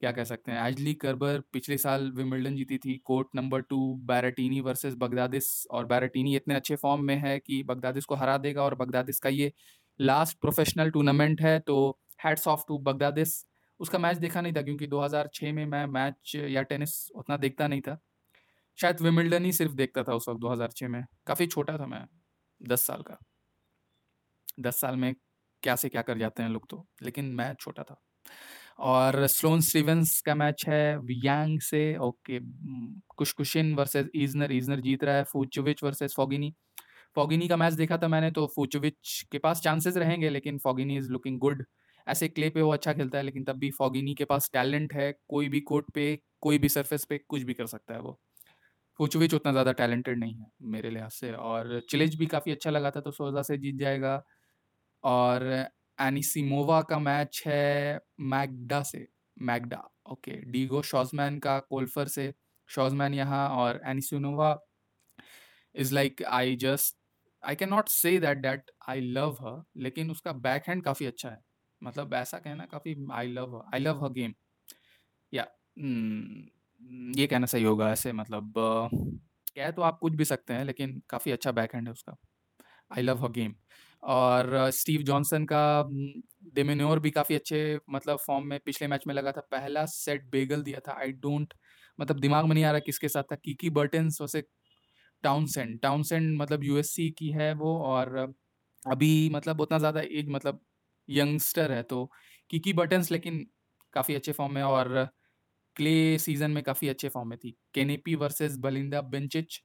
क्या 0.00 0.10
कह 0.12 0.24
सकते 0.24 0.52
हैं? 0.52 0.58
एजली 0.60 0.92
करबर 0.94 1.40
पिछले 1.52 1.76
साल 1.78 2.10
विमिल्डन 2.12 2.54
जीती 2.56 2.78
थी, 2.78 2.96
court 3.04 3.28
number 3.36 3.60
two 3.62 3.78
Berrettini 4.04 4.60
versus 4.60 4.94
Baghdatis, 4.98 5.66
और 5.66 5.86
बैराटीनी 5.86 6.34
इतने 6.36 6.54
अच्छे 6.54 6.76
फॉर्म 6.76 7.04
में 7.04 7.16
है 7.18 7.38
कि 7.38 7.62
बगदादिस 7.62 8.04
को 8.04 8.14
हरा 8.14 8.36
देगा 8.38 8.62
और 8.62 8.74
बगदादिस 8.74 9.18
का 9.20 9.28
ये 9.30 9.52
लास्ट 10.00 10.38
प्रोफेशनल 10.40 10.90
टूर्नामेंट 10.90 11.40
है 11.40 11.58
तो 11.60 11.76
हैड्स 12.24 12.48
ऑफ़ 12.48 12.62
टू 12.68 12.78
बगदादिस। 12.80 13.34
उसका 13.80 13.98
मैच 13.98 14.16
देखा 14.18 14.40
नहीं 14.40 14.52
था 14.52 14.62
क्योंकि 14.62 14.86
2006 14.86 15.52
में 15.52 15.64
मैं 15.66 15.84
मैच 15.88 16.34
या 16.36 16.62
टेनिस 16.62 16.96
उतना 17.16 17.36
देखता 17.36 17.68
नहीं 17.68 17.80
था। 17.80 17.98
शायद 18.78 19.00
विमिल्डन 19.00 19.44
ही 19.44 19.52
सिर्फ़ 19.52 19.74
देखता 19.74 20.02
था 20.02 20.14
उस 20.14 20.28
वक्त 20.28 20.40
2006 20.40 20.88
में। 20.88 21.04
काफ़ी 21.26 21.46
छोटा 21.46 21.78
था 21.78 21.86
मैं, 21.86 22.04
दस 22.60 22.82
साल 22.82 23.02
का। 23.02 23.18
दस 24.60 24.80
साल 24.80 24.96
में 24.96 25.14
क्या 25.62 25.76
से 25.76 25.88
क्या 25.88 26.02
कर 26.02 26.18
जाते 26.18 26.42
हैं 26.42 26.50
लोग 26.50 26.66
तो 26.70 26.86
लेकिन 27.02 27.24
मैं 27.34 27.54
छोटा 27.54 27.82
था। 27.82 28.00
और 28.80 29.26
स्लोन 29.28 29.60
स्टीवेंस 29.62 30.20
का 30.22 30.34
मैच 30.34 30.64
है 30.68 30.82
यांग 31.16 31.58
से 31.62 31.82
okay 32.00 32.38
Kukushkin 33.18 33.74
versus 33.74 34.06
Isner 34.16 34.52
Isner 34.52 34.80
जीत 34.80 35.04
रहा 35.04 35.16
है 35.16 35.24
फूचोविच 35.24 35.82
वर्सेस 35.84 36.14
फॉगिनी 36.16 36.52
फॉगिनी 37.16 37.48
का 37.48 37.56
मैच 37.56 37.72
देखा 37.74 37.96
था 37.98 38.08
मैंने 38.08 38.30
तो 38.32 38.46
फूचोविच 38.56 39.24
के 39.32 39.38
पास 39.40 39.60
चांसेस 39.62 39.96
रहेंगे, 39.96 40.30
लेकिन 40.30 40.58
फॉगिनी 40.60 40.96
इज़ 40.98 41.10
लुकिंग 41.12 41.38
गुड 41.40 41.64
ऐसे 42.06 42.28
क्ले 42.28 42.48
पे 42.50 42.62
वो 42.62 42.72
अच्छा 42.72 42.92
खेलता 42.92 43.18
है, 43.18 43.24
लेकिन 43.24 43.44
तब 43.44 43.58
भी 43.58 43.70
फॉगिनी 43.72 44.14
के 44.14 44.24
पास 44.26 44.50
टैलेंट 44.54 44.92
है, 44.94 45.12
कोई 45.28 45.48
भी 45.48 45.60
कोर्ट 45.62 45.86
पे, 45.94 46.18
कोई 46.42 46.58
भी 46.58 46.68
सरफेस 46.70 47.04
पे 47.06 47.18
कुछ 47.20 47.42
भी 47.44 47.54
कर 47.54 47.66
सकता 47.68 47.94
है 47.94 48.00
वो। 48.00 48.18
फूचोविच 49.00 49.34
उतना 49.34 49.52
ज़्यादा 49.52 49.72
टैलेंटेड 49.74 50.18
नहीं 50.18 50.34
है, 50.34 50.46
मेरे 50.64 50.90
लिहाज 50.90 51.10
से, 51.12 51.32
और 51.32 51.80
चिलेज 51.90 52.16
भी 52.18 52.26
काफ़ी 52.28 52.52
अच्छा 52.52 52.70
लगा 52.70 52.90
था 52.92 53.00
तो 53.02 53.10
सोजा 53.12 53.42
से 53.44 53.58
जीत 53.58 53.76
जाएगा। 53.78 54.22
और 55.04 55.44
एनिसिमोवा 56.00 56.80
का 56.82 56.98
मैच 56.98 57.42
है 57.46 58.00
मैगडा 58.22 58.82
से, 58.82 59.06
मैगडा, 59.36 59.82
ओके, 60.10 60.32
डीगो 60.52 60.82
शॉजमैन 60.82 61.38
का 61.38 61.58
कोल्फर 61.60 62.08
से, 62.08 62.32
शॉजमैन 62.68 63.14
यहाँ 63.14 63.48
और 63.50 63.80
Anisimova 63.86 64.56
is 65.74 65.94
like 65.94 66.22
I 66.24 66.56
just 66.56 66.96
I 67.42 67.54
cannot 67.56 67.68
not 67.70 67.88
that 67.88 68.18
that 68.20 68.38
I 68.38 68.70
love 68.88 69.00
her 69.00 69.36
हर 69.42 69.62
लेकिन 69.82 70.10
उसका 70.10 70.32
बैक 70.40 70.68
हैंड 70.68 70.82
काफ़ी 70.84 71.06
अच्छा 71.06 71.28
है। 71.28 71.38
मतलब 71.82 72.14
ऐसा 72.14 72.38
कहना 72.38 72.64
काफ़ी 72.66 72.94
I 73.12 73.28
love 73.28 73.56
her 73.56 73.62
I 73.74 73.80
love 73.80 74.04
her 74.04 74.12
game 74.12 74.34
या 75.32 75.46
ये 77.18 77.26
कहना 77.26 77.46
सही 77.46 77.64
होगा 77.64 77.90
ऐसे 77.92 78.12
मतलब 78.12 78.52
कह 79.56 79.70
तो 79.70 79.82
आप 79.82 79.98
कुछ 80.00 80.12
भी 80.14 80.24
सकते 80.24 80.54
हैं, 80.54 80.64
लेकिन 80.64 81.00
काफ़ी 81.08 81.32
अच्छा 81.32 81.52
बैक 81.52 81.74
हैंड 81.74 81.86
है 81.88 81.92
उसका। 81.92 82.16
आई 82.90 83.02
लव 83.02 83.24
हर 83.24 83.30
गेम 83.32 83.54
और 84.02 84.70
स्टीव 84.72 85.02
जॉनसन 85.04 85.44
का 85.46 85.62
डेमिन्योर 86.54 86.98
भी 87.00 87.10
काफ़ी 87.10 87.34
अच्छे 87.34 87.78
मतलब 87.90 88.18
फॉर्म 88.20 88.46
में 88.46 88.58
पिछले 88.60 88.88
मैच 88.88 89.04
में 89.06 89.14
लगा 89.14 89.32
था। 89.32 89.40
पहला 89.52 89.84
सेट 89.88 90.24
बेगल 90.30 90.62
दिया 90.62 90.80
था। 90.88 90.92
आई 91.00 91.12
डोंट 91.14 91.54
मतलब 91.98 92.20
दिमाग 92.20 92.44
में 92.46 92.54
नहीं 92.54 92.64
आ 92.64 92.70
रहा 92.70 92.80
किसके 92.82 93.08
साथ 93.08 93.22
था। 93.32 93.36
कीकी 93.36 93.70
बर्टन्स 93.72 94.20
वैसे 94.20 94.42
टाउनसेंड। 95.24 95.80
टाउनसेंड 95.82 96.36
मतलब 96.38 96.64
यूएससी 96.64 97.10
की 97.18 97.30
है 97.32 97.52
वो 97.56 97.76
और 97.84 98.16
अभी 98.86 99.30
मतलब 99.30 99.60
उतना 99.60 99.78
ज़्यादा 99.78 100.00
एज 100.02 100.28
मतलब 100.30 100.60
यंगस्टर 101.08 101.72
है 101.72 101.82
तो 101.84 102.04
कीकी 102.50 102.72
बर्टन्स 102.74 103.10
लेकिन 103.12 103.46
काफ़ी 103.94 104.14
अच्छे 104.14 104.32
फॉर्म 104.32 104.54
में 104.54 104.62
और 104.64 104.88
क्ले 105.76 106.18
सीज़न 106.20 106.50
में 106.50 106.62
काफ़ी 106.64 106.88
अच्छे 106.88 107.08
फॉर्म 107.10 107.28
में 107.28 107.38
थी। 107.38 107.56
केनेपी 107.74 108.14
वर्सेस 108.16 108.56
बलिंदा 108.60 109.00
बेंचिच 109.04 109.60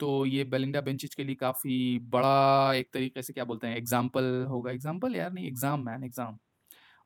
तो 0.00 0.24
ये 0.26 0.44
बेलिंडा 0.46 0.80
बेंचिच 0.80 1.14
के 1.14 1.24
लिए 1.24 1.34
काफ़ी 1.36 1.98
बड़ा 2.10 2.72
एक 2.74 2.88
तरीके 2.92 3.22
से 3.22 3.32
क्या 3.32 3.44
बोलते 3.44 3.66
हैं 3.66 3.76
एग्ज़ाम्पल 3.76 4.24
होगा। 4.48 4.70
एग्ज़ाम्पल 4.72 5.16
यार 5.16 5.32
नहीं 5.32 5.46
एग्ज़ाम 5.48 5.84
मैन 5.86 6.04
एग्ज़ाम 6.04 6.38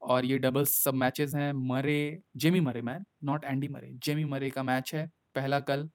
और 0.02 0.24
ये 0.24 0.38
डबल्स 0.38 0.74
सब 0.82 0.94
मैचेस 0.94 1.34
हैं। 1.34 1.52
Murray 1.68 1.98
Jamie 2.36 2.60
Murray 2.60 2.82
man 2.82 3.04
not 3.24 3.44
Andy 3.44 3.68
Murray 3.68 3.92
Jamie 4.04 4.24
Murray 4.26 4.50
का 4.50 4.62
मैच 4.62 4.94
है 4.94 5.06
पहला 5.34 5.60
कल 5.62 5.88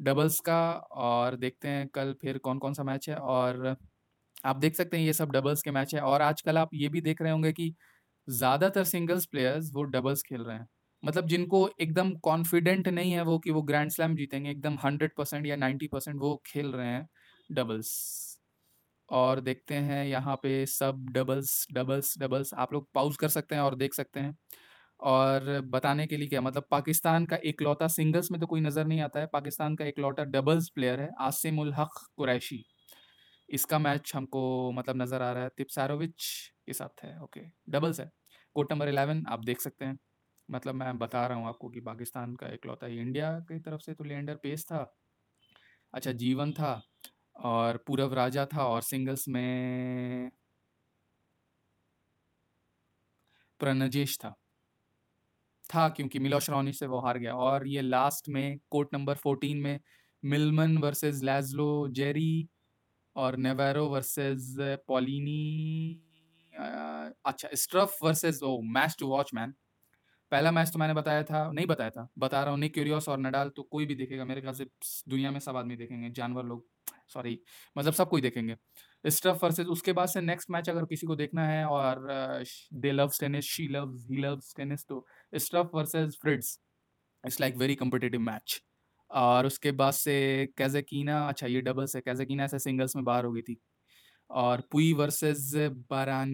डबल्स 0.00 0.38
का 0.40 0.60
और 1.02 1.36
देखते 1.36 1.68
हैं 1.68 1.86
कल 1.88 2.14
फिर 2.22 2.38
कौन 2.38 2.58
कौन 2.58 2.74
सा 2.74 2.82
मैच 2.84 3.08
है। 3.08 3.16
और 3.16 3.76
आप 4.46 4.56
देख 4.56 4.76
सकते 4.76 4.96
हैं 4.96 5.04
ये 5.04 5.12
सब 5.12 5.30
डबल्स 5.32 5.62
के 5.62 5.70
मैच 5.70 5.94
है। 5.94 6.00
और 6.02 6.22
आजकल 6.22 6.58
आप 6.58 6.70
ये 6.74 6.88
भी 6.88 7.00
देख 7.00 7.22
रहे 7.22 7.32
होंगे 7.32 7.52
कि 7.52 7.74
ज़्यादातर 8.28 8.84
सिंगल्स 8.86 9.26
प्लेयर्स 9.26 9.70
वो 9.74 9.82
डबल्स 9.84 10.22
खेल 10.22 10.42
रहे 10.42 10.56
हैं। 10.56 10.66
मतलब 11.02 11.26
जिनको 11.28 11.68
एकदम 11.80 12.12
कॉन्फिडेंट 12.22 12.88
नहीं 12.90 13.12
है 13.12 13.22
वो 13.24 13.38
कि 13.38 13.50
वो 13.50 13.62
ग्रैंड 13.64 13.90
स्लैम 13.90 14.16
जीतेंगे, 14.16 14.50
एकदम 14.50 14.78
हंड्रेड 14.84 15.12
परसेंट 15.16 15.46
या 15.46 15.56
नाइन्टी 15.56 15.86
परसेंट 15.88 16.16
वो 16.20 16.34
खेल 16.46 16.72
रहे 16.72 16.86
हैं 16.88 17.06
डबल्स 17.50 17.92
और 19.08 19.40
देखते 19.40 19.74
हैं 19.74 20.04
यहाँ 20.06 20.36
पे 20.42 20.64
सब 20.68 21.06
डबल्स 21.12 21.66
डबल्स 21.74 22.14
डबल्स 22.20 22.52
आप 22.56 22.72
लोग 22.72 22.88
पाउज 22.94 23.16
कर 23.16 23.28
सकते 23.30 23.54
हैं 23.54 23.62
और 23.62 23.74
देख 23.76 23.94
सकते 23.94 24.20
हैं। 24.20 24.36
और 25.00 25.60
बताने 25.66 26.06
के 26.06 26.16
लिए 26.16 26.28
क्या 26.28 26.40
मतलब 26.40 26.64
पाकिस्तान 26.70 27.26
का 27.26 27.36
एक 27.46 27.62
लौता 27.62 27.88
सिंगल्स 27.88 28.30
में 28.32 28.40
तो 28.40 28.46
कोई 28.46 28.60
नज़र 28.60 28.86
नहीं 28.86 29.00
आता 29.00 29.20
है। 29.20 29.26
पाकिस्तान 29.32 29.76
का 29.76 29.84
एक 29.86 29.98
लौता 29.98 30.24
डबल्स 30.26 30.68
प्लेयर 30.70 31.00
है 31.00 31.10
आसिम 31.20 31.58
उल 31.60 31.72
हक 31.74 32.00
कुरैशी। 32.16 32.62
इसका 33.48 33.78
मैच 33.78 34.12
हमको 34.14 34.72
मतलब 34.72 35.02
नज़र 35.02 35.22
आ 35.22 35.32
रहा 35.32 35.42
है। 35.42 35.50
तिप्सारोविच 35.58 36.24
के 36.66 36.72
साथ 36.74 37.04
है। 37.04 37.18
ओके 37.22 37.40
डबल्स 37.70 38.00
है। 38.00 38.10
कोर्ट 38.56 38.72
नंबर 38.72 38.88
इलेवन 38.88 39.24
आप 39.28 39.44
देख 39.44 39.60
सकते 39.60 39.84
हैं। 39.84 39.98
मतलब 40.48 40.74
मैं 40.74 40.96
बता 40.98 41.26
रहा 41.26 41.38
हूँ 41.38 41.46
आपको 41.48 41.68
कि 41.68 41.80
पाकिस्तान 41.80 42.34
का 42.36 42.48
इकलौता 42.48 42.86
इंडिया 42.86 43.32
की 43.40 43.58
तरफ़ 43.60 43.80
से 43.80 43.94
तो 43.94 44.04
लेंडर 44.04 44.34
पेस 44.34 44.64
था। 44.64 44.84
अच्छा 45.94 46.12
जीवन 46.12 46.52
था 46.52 46.80
और 47.36 47.76
पूरव 47.86 48.14
राजा 48.14 48.46
था 48.46 48.64
और 48.64 48.82
सिंगल्स 48.82 49.28
में 49.28 50.30
प्रणजेश 53.60 54.18
था। 54.18 54.34
था 55.64 55.88
क्योंकि 55.88 56.18
मिलोश 56.18 56.48
रॉनी 56.50 56.72
से 56.72 56.86
वो 56.86 57.00
हार 57.00 57.18
गया 57.18 57.34
और 57.36 57.66
ये 57.68 57.80
लास्ट 57.82 58.28
में 58.28 58.58
कोर्ट 58.70 58.88
नंबर 58.94 59.14
फोर्टीन 59.14 59.58
में 59.58 59.78
मिलमन 60.22 60.76
वर्सेस 60.78 61.20
लैजलो, 61.22 61.88
जेरी 61.88 62.48
और 63.16 63.36
नेवेरो 63.36 63.86
वर्सेस 63.86 64.54
पॉलिनी 64.88 66.02
अच्छा 67.24 67.48
Struff 67.54 67.96
versus, 68.02 68.40
oh, 68.42 68.60
match 68.62 68.96
to 69.00 69.06
watch 69.06 69.30
man 69.34 69.54
पहला 70.32 70.50
मैच 70.52 70.70
तो 70.72 70.78
मैंने 70.78 70.94
बताया 70.94 71.22
था, 71.24 71.50
नहीं 71.52 71.66
बताया 71.66 71.90
था, 71.90 72.08
बता 72.18 72.42
रहा 72.42 72.50
हूँ। 72.50 72.58
निक 72.60 72.74
क्यूरियस 72.74 73.08
और 73.08 73.18
नडाल 73.18 73.48
तो 73.56 73.62
कोई 73.64 73.86
भी 73.86 73.94
देखेगा, 73.94 74.24
मेरे 74.24 74.40
ख्याल 74.40 74.54
से 74.54 74.64
दुनिया 75.08 75.30
में 75.30 75.38
सब 75.40 75.56
आदमी 75.56 75.76
देखेंगे, 75.76 76.10
जानवर 76.12 76.44
लोग, 76.44 76.64
सॉरी 77.08 77.38
मतलब 77.76 77.92
सब 77.92 78.08
कोई 78.08 78.20
देखेंगे। 78.20 78.56
स्टफ़ 79.04 79.44
वर्सेस 79.44 79.66
उसके 79.68 79.92
बाद 79.92 80.08
से 80.08 80.20
नेक्स्ट 80.20 80.50
मैच 80.50 80.68
अगर 80.70 80.84
किसी 80.84 81.06
को 81.06 81.16
देखना 81.16 81.46
है 81.46 81.64
और 81.66 82.06
they 82.74 82.92
love 82.92 83.10
tennis, 83.20 83.44
she 83.46 83.68
love 83.68 83.96
he 84.10 84.20
love 84.22 84.40
tennis 84.56 84.86
तो 84.88 85.04
Struff 85.36 85.76
versus 85.76 86.18
Fritz, 86.22 86.58
it's 87.24 87.40
like 87.40 87.56
very 87.56 87.74
competitive 87.76 88.20
match. 88.22 88.60
और 89.10 89.46
उसके 89.46 89.72
बाद 89.72 89.92
से 89.94 90.14
कैजेकीना 90.58 91.20
अच्छा 91.28 91.46
ये 91.46 91.60
डबल्स 91.62 91.96
है, 91.96 92.02
कैजेकीना 92.02 92.44
ऐसे 92.44 92.58
सिंगल्स 92.58 92.96
में 92.96 93.04
बाहर 93.04 93.24
हो 93.24 93.32
गई 93.32 93.42
थी। 93.42 93.60
और 94.30 94.62
Pouille 94.72 94.92
versus 94.92 95.52
बारान, 95.90 96.30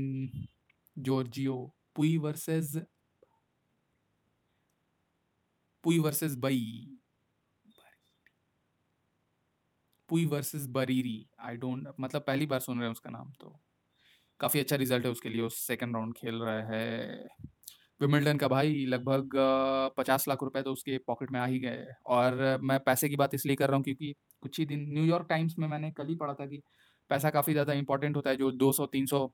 Giorgio, 0.96 1.56
Pouille 1.96 2.16
versus 2.18 2.76
Pouille 5.84 5.98
versus 5.98 6.34
बई। 6.38 6.60
पुई 10.08 10.24
वर्सेस 10.26 10.66
बरीरी। 10.70 11.16
आई 11.40 11.56
डोंट 11.56 11.88
मतलब 12.00 12.22
पहली 12.22 12.46
बार 12.46 12.60
सुन 12.60 12.78
रहे 12.78 12.86
हैं 12.86 12.92
उसका 12.92 13.10
नाम 13.10 13.30
तो। 13.40 13.58
काफ़ी 14.40 14.60
अच्छा 14.60 14.76
रिज़ल्ट 14.76 15.04
है 15.06 15.10
उसके 15.12 15.28
लिए। 15.28 15.42
उस 15.42 15.58
सेकंड 15.66 15.96
राउंड 15.96 16.14
खेल 16.14 16.36
रहा 16.36 16.62
है। 16.68 17.28
विमिल्टन 18.00 18.38
का 18.38 18.48
भाई 18.48 18.84
लगभग 18.86 19.30
पचास 19.98 20.28
लाख 20.28 20.42
रुपए 20.42 20.62
तो 20.62 20.72
उसके 20.72 20.98
पॉकेट 21.06 21.30
में 21.32 21.40
आ 21.40 21.46
ही 21.46 21.58
गए। 21.60 21.86
और 22.08 22.58
मैं 22.62 22.78
पैसे 22.82 23.08
की 23.08 23.16
बात 23.16 23.34
इसलिए 23.34 23.56
कर 23.56 23.68
रहा 23.68 23.76
हूँ 23.76 23.84
क्योंकि 23.84 24.14
कुछ 24.42 24.58
ही 24.60 24.66
दिन 24.66 24.86
न्यूयॉर्क 24.94 25.26
टाइम्स 25.28 25.54
में 25.58 25.68
मैंने 25.68 25.90
कल 25.92 26.06
ही 26.08 26.14
पढ़ा 26.16 26.34
था 26.34 26.46
कि 26.46 26.62
पैसा 27.10 27.30
काफ़ी 27.30 27.52
ज़्यादा 27.52 27.72
इंपॉर्टेंट 27.74 28.16
होता 28.16 28.30
है। 28.30 28.36
जो 28.36 28.50
200-300 28.52 29.24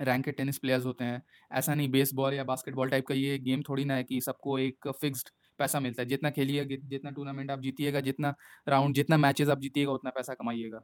रैंक 0.00 0.24
के 0.24 0.32
टेनिस 0.32 0.58
प्लेयर्स 0.58 0.84
होते 0.86 1.04
हैं। 1.04 1.22
ऐसा 1.50 1.74
नहीं 1.74 1.90
बेसबॉल 1.90 2.34
या 2.34 2.44
बास्केटबॉल 2.44 2.90
टाइप 2.90 3.06
का 3.08 3.14
ये 3.16 3.38
गेम 3.40 3.62
थोड़ी 3.68 3.84
ना 3.84 3.94
है 3.94 4.04
कि 4.04 4.20
सबको 4.20 4.58
एक 4.60 4.88
फिक्स्ड 5.00 5.30
पैसा 5.62 5.80
मिलता 5.80 6.02
है। 6.02 6.08
जितना 6.08 6.30
खेलिएगा 6.32 6.76
जितना 6.88 7.10
टूर्नामेंट 7.12 7.50
आप 7.50 7.60
जीतिएगा, 7.60 8.00
जितना 8.02 8.34
राउंड 8.68 8.94
जितना 8.94 9.16
मैचेस 9.18 9.48
आप 9.50 9.60
जीतिएगा, 9.60 9.92
उतना 9.92 10.10
पैसा 10.12 10.34
कमाइएगा। 10.34 10.80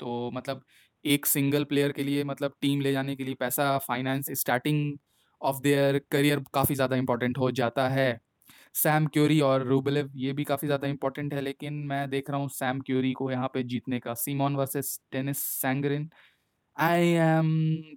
तो 0.00 0.30
मतलब 0.32 0.64
एक 1.04 1.26
सिंगल 1.26 1.64
प्लेयर 1.66 1.92
के 1.92 2.02
लिए 2.04 2.24
मतलब 2.26 2.54
टीम 2.60 2.80
ले 2.80 2.92
जाने 2.92 3.16
के 3.16 3.24
लिए 3.24 3.34
पैसा 3.36 3.76
finance 3.80 4.30
starting 4.40 4.96
of 5.40 5.60
their 5.62 5.98
career 6.12 6.44
काफ़ी 6.54 6.74
ज़्यादा 6.74 6.96
इंपॉर्टेंट 6.96 7.38
हो 7.38 7.50
जाता 7.52 7.88
है। 7.90 8.18
सैम 8.74 9.06
क्यूरी 9.08 9.40
और 9.42 9.62
रूबलेव 9.64 10.10
ये 10.16 10.32
भी 10.32 10.44
काफ़ी 10.44 10.66
ज़्यादा 10.68 10.88
इंपॉर्टेंट 10.88 11.34
है, 11.34 11.40
लेकिन 11.40 11.74
मैं 11.86 12.08
देख 12.10 12.30
रहा 12.30 12.40
हूँ 12.40 12.48
सैम 12.50 12.80
क्यूरी 12.80 13.12
को 13.12 13.30
यहाँ 13.30 13.48
पे 13.54 13.62
जीतने 13.64 13.98
का। 14.00 14.14
Simon 14.16 14.56
versus 14.56 14.98
tennis 15.12 15.38
Sandgren 15.38 16.08
I 16.76 17.08
am 17.20 17.48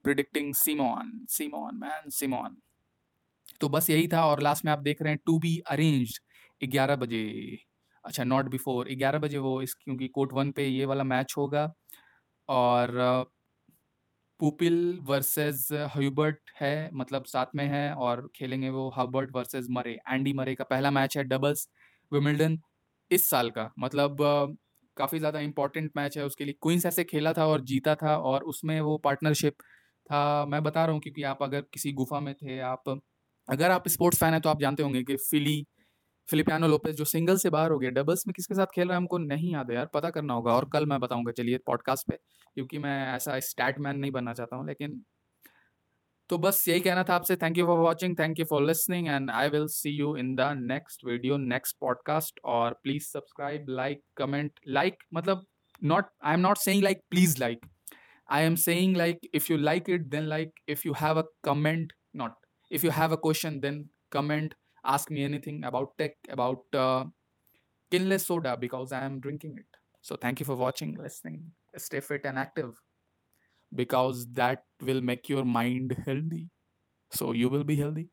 predicting 0.04 0.54
Simon 0.56 1.12
Simon 1.30 1.76
man 1.78 2.10
Simon 2.12 2.58
तो 3.62 3.70
बस 3.70 3.90
यही 3.90 4.08
था 4.08 4.26
और 4.26 4.42
लास्ट 4.44 4.66
में 4.66 4.72
आप 4.72 4.80
देख 4.82 5.02
रहे 5.02 5.14
हैं, 5.14 5.20
टू 5.26 5.38
बी 5.40 5.58
अरेंज 5.68 6.20
ग्यारह 6.62 6.96
बजे। 6.98 7.58
अच्छा 8.06 8.24
नॉट 8.24 8.50
बिफोर, 8.50 8.88
ग्यारह 8.92 9.20
बजे 9.20 9.38
वो 9.40 9.62
इस, 9.62 9.74
क्योंकि 9.76 10.08
कोर्ट 10.10 10.34
वन 10.34 10.52
पे 10.52 10.66
ये 10.68 10.86
वाला 10.86 11.04
मैच 11.06 11.34
होगा 11.38 11.72
और 12.50 13.26
पुपिल 14.40 15.00
वर्सेस 15.04 15.68
ह्यूबर्ट 15.96 16.40
है 16.60 16.90
मतलब 16.94 17.26
साथ 17.26 17.46
में 17.56 17.66
है 17.68 17.94
और 17.96 18.28
खेलेंगे 18.36 18.70
वो 18.70 18.90
Hubert 18.98 19.30
versus 19.36 19.68
Murray, 19.72 19.92
Andy 20.08 20.34
Murray 20.34 20.56
का 20.56 20.64
पहला 20.66 20.92
मैच 20.92 21.18
है 21.18 21.24
डबल्स 21.26 21.68
विमिल्डन 22.12 22.58
इस 23.12 23.30
साल 23.30 23.50
का। 23.52 23.70
मतलब 23.80 24.18
काफ़ी 24.98 25.20
ज़्यादा 25.20 25.40
इंपॉर्टेंट 25.42 25.92
मैच 25.98 26.18
है 26.18 26.26
उसके 26.26 26.46
लिए। 26.46 26.56
क्वींस 26.62 26.86
ऐसे 26.86 27.04
खेला 27.04 27.34
था 27.34 27.46
और 27.48 27.62
जीता 27.66 27.96
था 27.96 28.18
और 28.20 28.44
उसमें 28.46 28.80
वो 28.82 28.98
पार्टनरशिप 29.00 29.54
था, 30.10 30.46
मैं 30.46 30.64
बता 30.64 30.86
रहा 30.86 30.94
हूँ 30.94 31.02
क्योंकि 31.02 31.24
आप 31.26 31.44
अगर 31.44 31.62
किसी 31.74 31.92
गुफा 31.94 32.20
में 32.20 32.34
थे, 32.36 32.60
आप 32.62 32.84
अगर 33.52 33.72
आप 33.72 33.88
स्पोर्ट्स 33.88 34.20
फ़ैन 34.20 34.34
है 34.34 34.40
तो 34.40 34.50
आप 34.50 34.60
जानते 34.62 34.84
होंगे 34.84 35.04
कि 35.04 35.16
फिली, 35.30 35.64
फिलिपियानो 36.28 36.68
लोपेज 36.68 36.96
जो 36.98 37.06
सिंगल 37.06 37.38
से 37.38 37.50
बाहर 37.50 37.72
हो 37.72 37.78
गया, 37.80 37.90
डबल्स 37.92 38.28
में 38.28 38.34
किसके 38.34 38.56
साथ 38.56 38.66
खेल 38.76 38.88
रहा 38.88 38.94
है, 38.94 38.98
हमको 38.98 39.18
नहीं 39.18 39.54
याद 39.54 39.72
है 39.72 39.76
यार, 39.76 39.86
पता 39.94 40.10
करना 40.10 40.34
होगा 40.34 40.54
और 40.54 40.70
कल 40.74 40.86
मैं 40.86 41.00
बताऊँगा, 41.00 41.32
चलिए 41.32 41.58
पॉडकास्ट 41.66 42.08
पे, 42.12 42.18
क्योंकि 42.56 42.80
मैं 42.80 43.16
ऐसा 43.16 43.40
स्टैट 43.40 43.80
मैन 43.80 43.98
नहीं 44.00 44.12
बनना 44.12 44.34
चाहता 44.34 44.56
हूँ, 44.56 44.68
लेकिन 44.68 45.02
तो 46.30 46.38
बस 46.38 46.68
यही 46.68 46.80
कहना 46.80 47.04
था 47.04 47.16
आपसे 47.16 47.36
thank 47.36 47.58
you 47.58 47.66
for 47.66 47.80
watching 47.80 48.16
thank 48.20 48.40
you 48.40 48.46
for 48.46 48.62
listening 48.68 49.08
and 49.08 49.32
I 49.32 49.50
will 49.50 49.66
see 49.68 49.90
you 49.90 50.16
in 50.18 50.34
the 50.36 50.42
next 50.58 51.06
video 51.06 51.38
next 51.38 51.76
podcast 51.82 52.40
और 52.46 52.74
please 52.84 53.04
subscribe 53.04 53.66
like 53.70 54.02
comment 54.18 54.60
like 54.68 55.04
मतलब 55.14 55.46
not 55.84 56.06
I 56.24 56.34
am 56.34 56.40
not 56.40 56.58
saying 56.58 56.84
like 56.84 57.02
please 57.10 57.38
like 57.40 57.66
I 58.30 58.44
am 58.44 58.56
saying 58.56 58.96
like 58.98 59.30
if 59.34 59.52
you 59.52 59.58
like 59.58 59.90
it 59.90 60.08
then 60.08 60.24
like 60.24 60.52
if 60.68 60.82
you 60.86 60.94
have 61.00 61.20
a 61.20 61.26
comment 61.44 61.94
not 62.16 62.41
if 62.72 62.84
you 62.86 62.92
have 62.92 63.14
a 63.14 63.18
question 63.18 63.62
then 63.62 63.90
comment 64.12 64.56
ask 64.86 65.12
me 65.12 65.24
anything 65.26 65.64
about 65.66 65.98
tech 66.00 66.16
about 66.30 66.64
uh, 66.86 67.06
kinless 67.92 68.26
soda 68.32 68.58
because 68.58 68.92
i 68.94 69.04
am 69.06 69.20
drinking 69.20 69.58
it. 69.58 69.68
So 70.02 70.16
thank 70.16 70.40
you 70.40 70.46
for 70.46 70.56
watching 70.56 70.96
listening. 70.96 71.52
Stay 71.78 72.00
fit 72.02 72.26
and 72.26 72.40
active 72.40 72.82
because 73.76 74.28
that 74.34 74.64
will 74.82 75.02
make 75.02 75.30
your 75.30 75.46
mind 75.46 75.96
healthy. 76.06 76.50
So 77.12 77.34
you 77.34 77.50
will 77.50 77.64
be 77.64 77.78
healthy. 77.78 78.10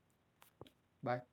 Bye 1.02 1.27